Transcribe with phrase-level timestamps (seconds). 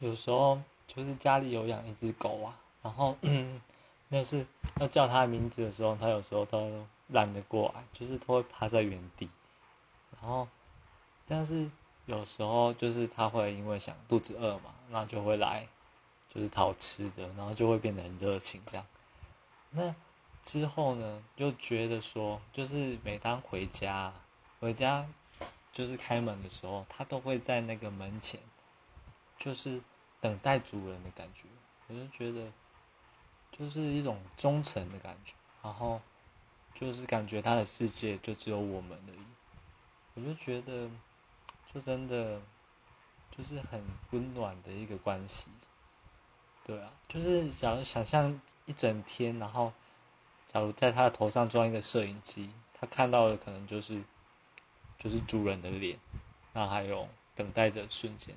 [0.00, 3.16] 有时候就是家里有养一只狗啊，然后
[4.08, 4.44] 那是
[4.80, 9.28] 要叫它名字的时候，它有时候都懒得过来，就是它会趴在原地。
[10.20, 10.48] 然后，
[11.28, 11.70] 但是
[12.06, 15.66] 有时候就是它会因为想肚子饿嘛，那就会来，
[16.34, 18.84] 就是讨吃的，然后就会变得很热情这样。
[19.70, 19.94] 那
[20.42, 24.12] 之后呢，就觉得说，就是每当回家，
[24.58, 25.06] 回家
[25.72, 28.40] 就是开门的时候，它都会在那个门前，
[29.40, 29.80] 就是
[30.20, 31.48] 等待主人的感觉。
[31.88, 32.52] 我就觉得，
[33.50, 36.00] 就是一种忠诚的感觉，然后
[36.72, 39.24] 就是感觉它的世界就只有我们而已。
[40.14, 40.88] 我就觉得，
[41.72, 42.40] 就真的
[43.36, 45.46] 就是很温暖的一个关系。
[46.62, 49.72] 对啊，就是想想象一整天，然后，
[50.46, 54.02] 假如在他的头上装一个摄影机，他看到的可能就是，
[54.98, 55.98] 就是主人的脸，
[56.52, 58.36] 然后还有等待的瞬间。